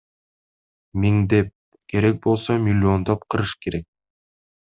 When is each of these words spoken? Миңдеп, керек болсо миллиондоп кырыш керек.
Миңдеп, 1.03 1.51
керек 1.93 2.17
болсо 2.25 2.57
миллиондоп 2.65 3.29
кырыш 3.35 3.55
керек. 3.67 3.87